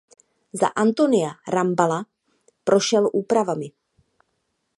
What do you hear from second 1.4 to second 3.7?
Rambada prošel úpravami.